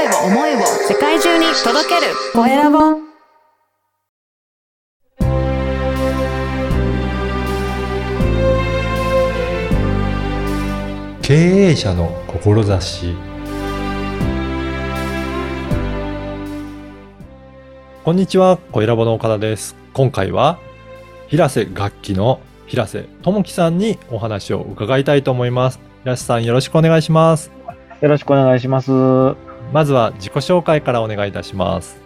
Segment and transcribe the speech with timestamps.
[0.00, 2.78] 声を思いを世界中に届けるコエラボ
[11.20, 13.14] 経営者の志
[18.02, 19.76] こんにちは、小ラボの岡田です。
[19.92, 20.58] 今回は、
[21.28, 25.80] 平瀬楽器の平瀬智樹さんにお話を伺いたいと思います。
[26.04, 27.52] 平瀬さん、よろしくお願いします。
[28.00, 29.49] よろしくお願いします。
[29.70, 32.00] はまずは自己紹介からお願いいたします。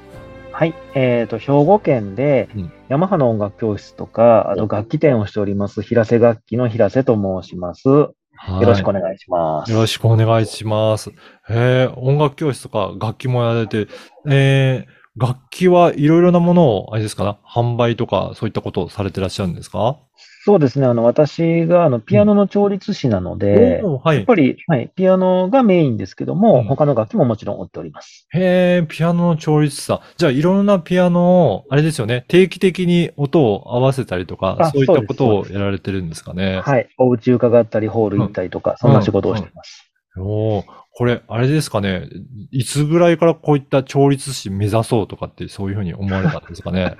[0.66, 0.74] い。
[0.94, 7.88] えっ、と、兵庫県でうん、ヤマハの音楽教室とか、あと楽器店をしております、平瀬楽器の平瀬と申します。
[7.88, 9.72] よはいろしくお願いします。
[9.72, 11.10] よろしくお願いします。
[11.10, 11.14] へ
[11.48, 13.88] え、音楽教室とか楽器もやられて、
[14.28, 19.98] えー、楽器はいろいろなものを、あれですかな、販売とかそういったことをされてらっしゃるんですか？
[20.46, 20.84] そうですね。
[20.84, 24.16] あの、私が、あの、ピアノの調律師なので、おーはい。
[24.18, 28.26] やっぱり、はい、ピアノがメインですけども、うん他の楽器ももちろん追っております。
[28.34, 30.00] へえ、ピアノの調律師さん。
[30.18, 36.60] じゃあ、いろんなピアノを、あれですよね、定期的に音を合わせたりとか、あそういったことをそうですやられてるんですかね。
[36.60, 36.88] はい。
[36.98, 39.90] お家伺ったり、ホール行ったりとか、そんな仕事をしています。
[40.18, 40.64] おー
[40.96, 42.08] これ、あれですかね、
[42.52, 46.94] いつぐらいからこういった調律師目指そうとかって、そういうふうに思われたんですかね。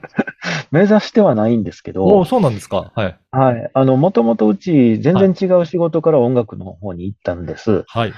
[0.71, 2.93] 目指してはないんですけおおど、そうなんですか？
[2.95, 3.19] はい。
[3.31, 3.71] はい。
[3.73, 7.85] あの、もともとうち、全然違う仕事から音楽の方に行ったんです。
[7.87, 8.13] はい。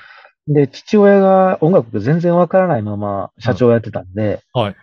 [0.49, 4.77] で、父親が音楽が全然わからないまま社長をやってたんで、はい。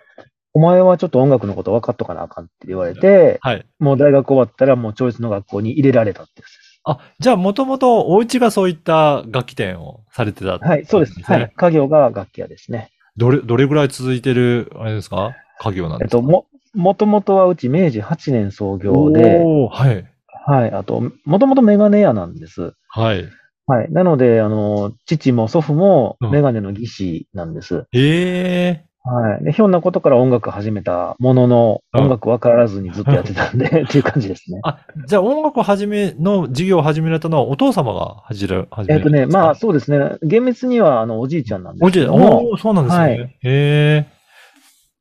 [0.54, 3.66] お前はちょっと音楽のこと分かっとかなあかんって言われて、はい。
[3.80, 6.82] もう大学終わったらもう調律の学校に入れられたってやつです。
[6.86, 11.18] あ、じゃあ、もともとお家がそういった楽器店をされてたってはい、そうです。
[11.18, 11.54] ねはい。
[11.56, 12.92] 家業が楽器屋ですね。
[13.16, 15.34] どれ、どれぐらい続いてる、あれですか？
[15.60, 16.18] 家業なんですか？
[16.18, 19.40] えっと、も、もともとはうち明治8年創業で、
[19.72, 20.06] はい。
[20.46, 20.72] はい。
[20.72, 22.74] あと、もともとメガネ屋なんです。
[22.90, 23.30] はい。
[23.66, 23.92] はい。
[23.92, 27.86] なので、あの、父も祖父もうんメガネの技師なんです。
[27.94, 29.44] ええはい。
[29.44, 34.60] で、ひょんなことから音楽始めたものの、うん音楽分からずにずっとやってたんで、 っていう感じですね。
[34.64, 40.18] あ、じゃあ音楽を始め、の授業を始められたのはお父様が始め、始めえっとね、まああ、そうですね。
[40.24, 43.03] 厳密には、あの、おじいちゃんなんですおじいけども、おーそうなんですね。
[43.03, 44.06] はいへえ。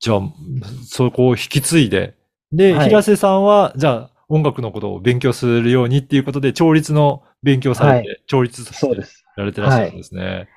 [0.02, 0.20] じゃあ、
[0.84, 2.16] そこを引き継いで、
[2.52, 9.24] で、はい平瀬さんは、じゃあ、音楽のことを勉強するようにっていうことで、調律の勉強されて、は調律としてそうです。
[9.36, 10.48] やられてらっしゃるんですね。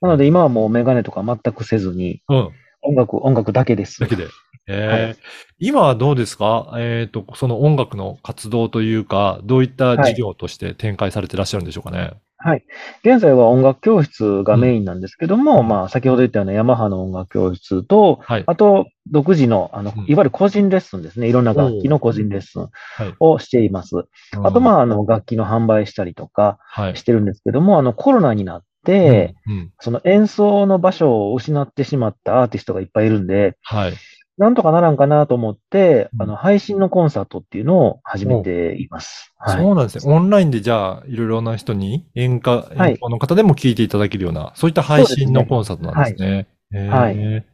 [0.00, 2.50] なので、今はもうメガネとか全くせずに、うん。
[2.82, 4.00] 音楽、音楽だけです。
[4.00, 4.28] だけで。
[4.68, 5.16] えはー
[5.58, 6.72] 今はどうですか？
[6.78, 12.12] えっ、と、その音楽の活動というか、どういった事業として展開されてらっしゃるんでしょうかね？
[12.44, 12.64] はい。
[13.04, 18.44] 現在は音楽教室がメインなんですけども、うんまあ、先ほど言ったようなヤマハの音楽教室と、はい。
[18.46, 21.28] あと、独自の、あのうん、いわゆる個人レッスンですね。
[21.28, 22.68] いろんな楽器の個人レッスンは
[23.04, 23.14] い。
[23.20, 23.94] をしています。
[24.42, 26.96] あと、まあ、あ、あの、楽器の販売したりとかはい。
[26.96, 33.92] してるんですけども、あの、コロナになって、うん、うんその演奏の場所を失ってしまったアーティストがいっぱいいるんで、はい。
[34.38, 39.32] なんとかならんかなと思って、うんあの、配信のコンサートっていうのを始めています。
[39.38, 39.56] はい。
[39.58, 40.12] そうなんですね。
[40.12, 42.68] オンラインでじゃあ、いろいろな人に演歌、
[43.08, 46.46] の方でも聞いていただけるような、そういった配信のコンサートなんですね。
[46.72, 47.46] へーはい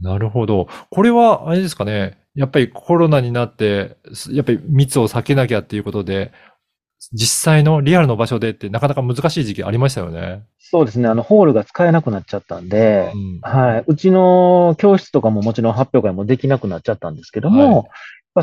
[0.00, 0.66] なるほど。
[0.90, 2.18] これは、あれですかね。
[2.34, 6.32] やっぱりコロナになって、すやっぱり密を避けなきゃっていうことで、
[7.12, 10.44] 実際のリアルの場所でってなかなか難しい時期ありましたよね。
[10.58, 11.08] そうですね。
[11.08, 13.40] あの、ホールが使えなくなっちゃったんでう、ん。
[13.42, 13.84] はい。
[13.86, 17.88] うちの教室とかももちろん発表会もできなくなっちゃったんですけども、はい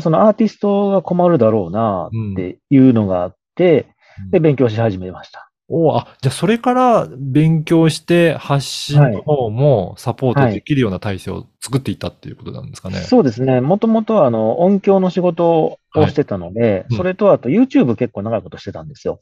[0.00, 3.88] そのアーティストが困るだろうなっていうのがあって、
[4.30, 5.49] で、勉強し始めました。
[5.72, 12.98] おーあ、じゃあそれから勉強して発信の方もサポートできるような体制を作っていったっていうことなんですかね。
[12.98, 13.60] そうですね。
[13.60, 19.20] もともとはあの、音響の仕事をしてたので、うんそれとあと YouTube 結構長いことしてたんですよ。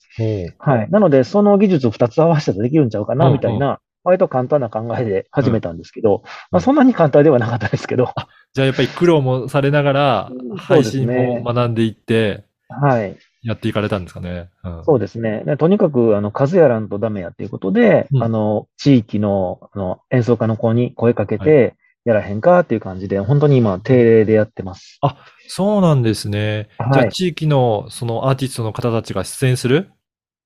[0.59, 0.91] はい。
[0.91, 8.15] なので、その技術を2つ合わせたらできるんちゃうかな、うんみたいな、割と簡単な考えで始めたんですけど、うんまあ、そんなに簡単ではなかったですけど、
[8.55, 13.17] じゃあやっぱり苦労もされながらうん、配信も学んでいって、はい。
[13.49, 14.51] やっていかれたんですかね。
[14.63, 15.43] うんそうですね。
[15.47, 21.75] でとにかく、あの、数やらんとダメやっていうことで、うんあの、地域の、あの、演奏家の子に声かけて、
[22.05, 25.01] やらへんかっていう感じで、本当に今、定例でやってます。
[25.49, 26.69] そうなんですね。
[26.79, 29.91] はいじゃあ地域のそのアーティストの方たちが出演する、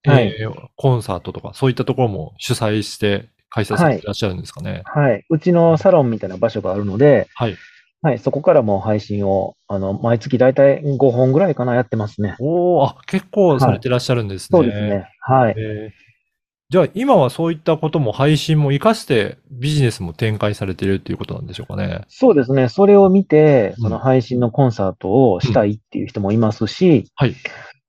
[0.04, 4.82] はいえーコンサートとか、そういったところも主催して開催されていらっしゃるんですかね。
[4.84, 5.24] はい。
[5.28, 7.56] うちのサロンみたいな場所があるので、はい。
[8.02, 8.18] はい。
[8.18, 12.34] そこからもう配信を、あの、毎月だいたい5本ぐらいかな、やってますね。
[12.40, 14.58] おおあ、結構されてらっしゃるんですね。
[14.58, 15.08] そうですね。
[15.20, 15.54] はい。
[15.56, 16.12] えー
[16.72, 22.06] じゃあ今はそういったことも配信も活かしてビジネスも展開されているっていうことなんでしょうかね。
[22.08, 22.70] そうですね。
[22.70, 27.34] それを見て、うんその配信のコンサートをしたいっていう人もいますし、はい。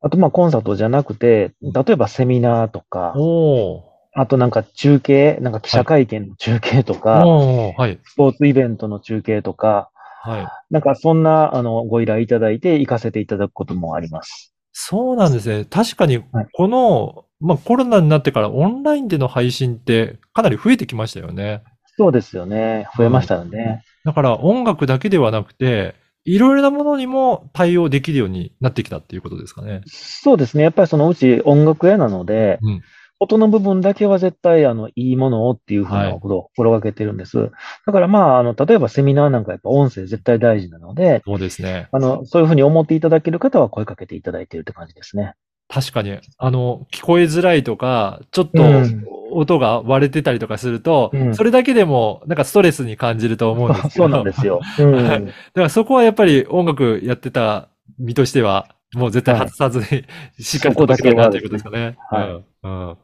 [0.02, 3.84] あと、まあ、コンサートじゃなくて、例えばセミナーとか、おお
[4.16, 8.00] あとなんか中継、なんか記者会見の中継とか、おーはい。
[8.04, 9.92] スポーツイベントの中継とか、
[10.26, 10.48] はい。
[10.70, 14.54] なんかそんな、あの、ご依頼いただいて行かせていただくこともあります。
[14.72, 15.66] そうなんですね。
[15.66, 21.62] 確かにはい、この、まあコロナになってからオンラインでの配信ってかなり増えてきましたよね。
[21.98, 22.88] そうですよね。
[22.98, 23.84] 増えましたよね。
[24.06, 25.94] だから音楽だけではなくて、
[26.24, 29.82] いろいろなものにも対応できるようになってきたっていうことですかね。
[29.88, 30.64] そうですね。
[30.64, 32.82] やっぱりそのうち音楽屋なので、うん
[33.24, 37.52] 音の部分だけは絶対、あの、いいものをっていうふうなことを心がけてるんです。
[37.86, 41.88] だからまあ、あの、例えばセミナーなんかやっぱ音声絶対大事なので、そうですね。
[41.92, 45.34] あの、そういうふうに思っていただける方は声かけていただいているって感じですね。
[45.70, 49.06] 確かに、あの、聞こえづらいとか、ちょっとうん
[49.36, 53.96] 音が割れてたりとかすると、うんそれだけでもなんかストレスに感じると思うんですけど。
[54.04, 54.62] そうなんですよ。
[54.80, 54.94] うん。
[54.94, 60.06] はいだからそこはやっぱり音楽やってた身としては、もう絶対外さずに、
[60.40, 61.98] しっかり届けたいなということですかね。
[62.10, 62.98] はいうんうん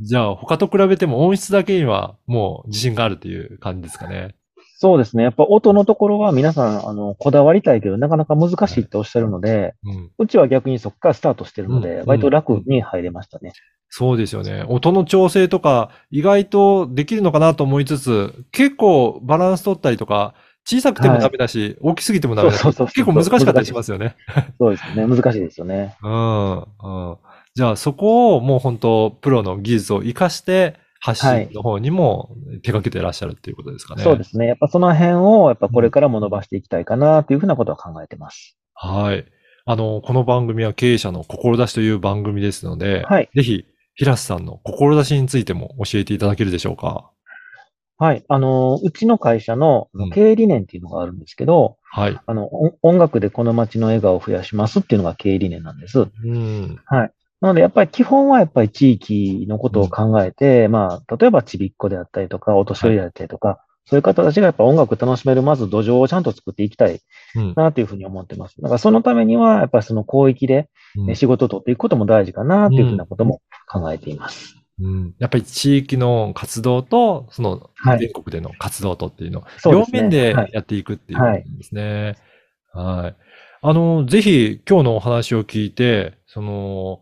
[0.00, 4.34] じゃあ、他と比べても音質だけにはもう自信があるという感じですかね。
[4.80, 5.24] そうですね。
[5.24, 10.10] やっぱ音のところは皆さん、あの、こだわりたいけど、なかなか難しいっておっしゃるので、うん。
[10.18, 13.52] うちは逆にそこからスタートしてるので、うん割と楽に入れましたね。
[13.90, 14.64] そうですよね。
[14.68, 20.34] 音の調整とか意外とできるのかなと思いつつ、結構バランス取ったりとか、
[20.64, 24.14] 小さくてもダメだし、大きすぎてもダメだし、結構難しかったりしますよね。
[24.58, 25.06] そうですね。
[25.06, 25.96] 難しいですよね。
[26.02, 26.58] うん。
[26.58, 27.16] うん。
[27.58, 34.04] じゃあそこをもう本当プロの技術を活かして発信の方にも手掛けてらっしゃるっていうことですかね。
[34.04, 34.46] そうですね。
[34.46, 38.56] やっぱその辺を、やっぱこれからも伸ばしていきたいかな、というふうなことは考えてます。
[38.74, 39.24] はい。
[39.64, 43.28] あの、この番組は経営者の志という番組ですので、はい。
[43.34, 43.64] ぜひ、
[43.96, 47.10] 平瀬さんの志についても教えていただけるでしょうか？
[47.96, 48.24] はい。
[48.28, 52.16] あの、うちの会社の経営理念っていうのがあるんですけど、はい。
[52.24, 55.98] あの、お音楽でこの街の笑顔を増やしますっていうのが経営理念なんです。
[56.00, 56.78] うん。
[57.40, 67.00] なので、やっぱり基本はやっぱり地域のことを考えて、まあ、例えばちびっこであったりとか、お年寄りであったりとか、そういう方たちがやっぱ音楽楽しめる、まず土壌をちゃんと作っていきたい
[67.36, 67.54] うん。
[67.56, 68.60] なというふうに思ってます。
[68.60, 70.68] だからそのためには、やっぱりその広域で
[71.14, 74.54] 仕事を取っていくことも大事かなというふうなことも考えています。
[74.80, 82.16] うんやっぱり地域の活動と、そのはい全国での活動とっていうのを、両面ではいやっていくっていうことですね。
[82.72, 83.16] はい。
[83.60, 87.00] あの、ぜひ今日のお話を聞いて、その、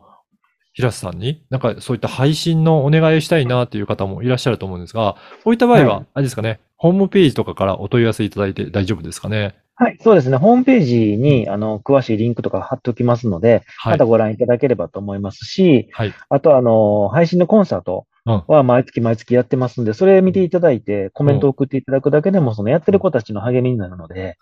[0.77, 9.57] 平瀬さんに、なんかそういった配信のお願いをしたいなっていう方もいらっしゃると思うんですが、こういった場合ははい、あれですかね、ホームページとかからお問い合わせいただいて大丈夫ですかね？
[9.79, 10.37] はい、そうですね。
[10.39, 14.05] ホームページに、あの、詳しいリンクとか貼っておきますので、はいまた。
[14.07, 16.15] ご覧いただければと思いますし、はい。
[16.31, 24.39] あと、あの、配信のコンサートうんは毎月毎月やってますんで、それ見ていただいて、コメントを送っていただくだけでも、そのやってる子たちの励みになるので、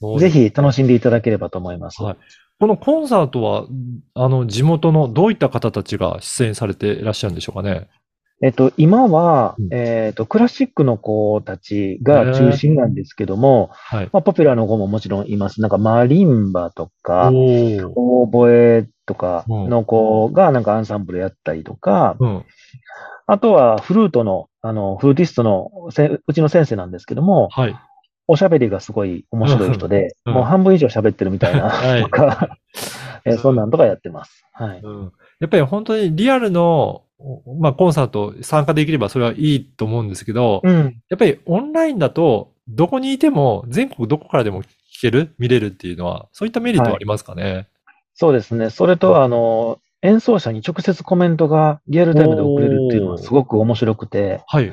[0.00, 2.02] そうぜひ楽しんでいただければと思います。
[2.02, 2.16] はい
[2.60, 3.64] このコンサートは、
[4.12, 7.88] あの、地元のどういった方たちが出演されていらっしゃるんでしょうかね？
[8.42, 14.10] えっと、今はうん、えっと、クラシックの子たちが中心なんですけども、はい。
[14.12, 15.62] まあ、ポピュラーの子ももちろんいます。
[15.62, 22.44] なんか、マリンバとか、オーボエとかの子がなんかアンサンブルやったりとか、うん。
[23.26, 27.76] あとはフルートの、あの、フルーティストのせ、うちの先生なんですけども、はい。
[28.30, 32.56] おしゃべりがすごい面白い人で、うんもう半分以上喋ってるみたいな、 はいとか、
[33.26, 34.46] えーそんなんとかやってます。
[34.52, 34.80] はい。
[34.80, 37.02] うんやっぱり本当にリアルの、
[37.58, 41.00] まあ、コンサート参加できればそれはいいと思うんですけど、うん。
[41.08, 44.66] やっぱりオンラインだと、どこにいても、全国どこからでも聞
[45.00, 47.68] ける、見れるっていうのは、そういったメリットはありますかね？
[48.14, 48.68] そうですね。
[48.68, 54.72] それと、あの、演奏者に直接コメントがリアルタイムで送れるっていうのはすごく面白くて、はい。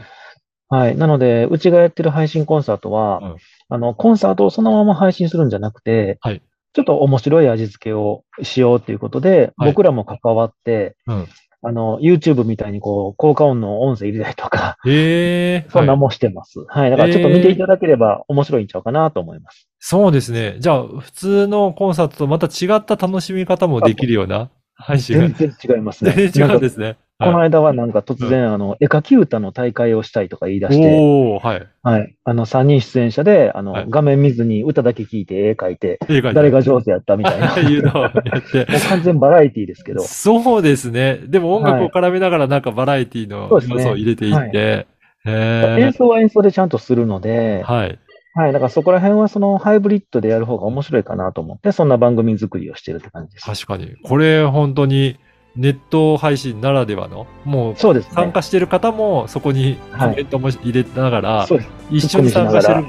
[0.69, 0.97] はい。
[0.97, 3.35] なので、うちがやってる配信コンサートは、うん
[3.69, 6.41] あの、コンサートをそのまま配信するんじゃなくて、はい
[6.73, 11.27] ちょっと面白い味付けをしようっていうことで、はい僕らも関わって、うん。
[11.63, 16.63] あの、YouTube みたいにこう、効果音の音声入れたりとか、ええはいそんなもんしてます。
[16.67, 16.91] はい。
[16.91, 19.67] だからちょっと見ていただければ面白いんちゃうかなと思います。
[19.79, 20.57] そうですね。
[20.59, 25.55] じゃあ、普通のコンサートとまた違った楽しみ方もできるような配信が全。
[25.59, 26.11] 然違いますね。
[26.15, 26.97] 全然違うんんですね。
[27.19, 31.67] このはい間はなんか突然、あの、絵描き歌の大会をしたいとか言い出して、はい。
[31.81, 32.15] はい。
[32.23, 37.55] あの、3人出演者で、あの、はい画面見ずに歌だけ聞いて絵描いて、誰が上手やったみたいな。
[37.57, 38.11] もいうのをやっ
[38.51, 38.61] て。
[38.69, 40.01] う完全バラエティですけど。
[40.01, 41.19] そうですね。
[41.27, 44.85] でも音楽を絡めながらなんかバラエティのそうですね要素を入れていって。
[45.25, 47.99] へ演奏は演奏でちゃんとするので、はい。
[48.37, 48.53] はい。
[48.53, 53.45] だからそこら辺はそのハイブリッドでやる方が面白いかなと思って、そんな番組作りをしてるって感じです。
[53.45, 53.95] 確かに。
[54.03, 55.17] これ本当に
[55.55, 58.11] ネット配信ならではの、もうそうですね。
[58.13, 61.69] 参加してる方もそこにコメントも入れながら、そうです。
[61.89, 62.85] 一緒に参加してる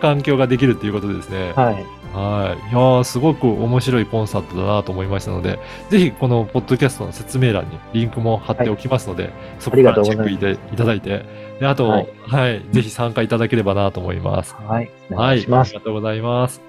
[0.00, 1.52] 環境ができるっていうことですね。
[1.56, 1.99] はい。
[2.12, 2.70] はい。
[2.70, 5.58] いやーすごく面白いコンサートだなと思いましたので、
[5.90, 11.24] ぜひこのポッドキャストの説明欄にリンクも貼っておきますので、そこからチェックいていただいて、
[11.60, 14.54] で、あと、ははいい、ぜひ参加いただければなと思います。
[14.54, 14.90] はい。
[15.10, 15.36] おはい。
[15.36, 15.78] 願いしますあり。
[15.78, 16.60] がとうございます。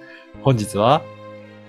[0.43, 1.01] 本日は、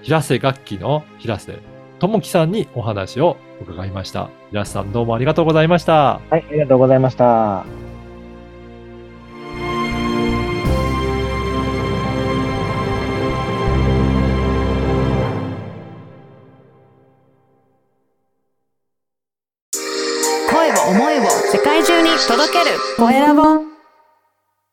[0.03, 1.59] 平瀬楽器の平瀬
[1.99, 4.29] 智樹さんにお話を伺いました。
[4.51, 6.21] 平瀬さんどうもありがとうございました。
[6.31, 7.82] はい、ありがとうございました。
[23.11, 23.72] 声